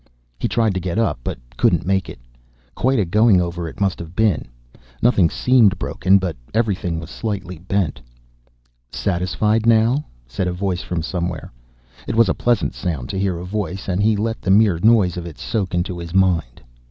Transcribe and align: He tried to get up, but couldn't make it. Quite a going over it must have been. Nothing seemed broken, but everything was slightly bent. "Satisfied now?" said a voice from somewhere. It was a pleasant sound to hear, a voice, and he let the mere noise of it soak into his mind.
He 0.39 0.47
tried 0.47 0.73
to 0.73 0.79
get 0.79 0.97
up, 0.97 1.19
but 1.23 1.37
couldn't 1.57 1.85
make 1.85 2.09
it. 2.09 2.17
Quite 2.73 2.97
a 2.97 3.05
going 3.05 3.39
over 3.39 3.67
it 3.67 3.79
must 3.79 3.99
have 3.99 4.15
been. 4.15 4.47
Nothing 4.99 5.29
seemed 5.29 5.77
broken, 5.77 6.17
but 6.17 6.35
everything 6.55 6.99
was 6.99 7.11
slightly 7.11 7.59
bent. 7.59 8.01
"Satisfied 8.91 9.67
now?" 9.67 10.03
said 10.25 10.47
a 10.47 10.53
voice 10.53 10.81
from 10.81 11.03
somewhere. 11.03 11.51
It 12.07 12.15
was 12.15 12.29
a 12.29 12.33
pleasant 12.33 12.73
sound 12.73 13.09
to 13.09 13.19
hear, 13.19 13.37
a 13.37 13.45
voice, 13.45 13.87
and 13.87 14.01
he 14.01 14.15
let 14.15 14.41
the 14.41 14.49
mere 14.49 14.79
noise 14.81 15.17
of 15.17 15.27
it 15.27 15.37
soak 15.37 15.75
into 15.75 15.99
his 15.99 16.15
mind. 16.15 16.63